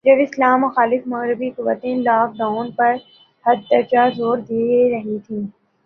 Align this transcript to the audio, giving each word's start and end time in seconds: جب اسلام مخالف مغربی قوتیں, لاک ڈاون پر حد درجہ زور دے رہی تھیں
جب 0.05 0.17
اسلام 0.19 0.61
مخالف 0.61 1.01
مغربی 1.07 1.49
قوتیں, 1.55 1.95
لاک 1.97 2.29
ڈاون 2.37 2.71
پر 2.77 2.95
حد 3.45 3.59
درجہ 3.71 4.07
زور 4.17 4.37
دے 4.49 4.63
رہی 4.91 5.17
تھیں 5.25 5.43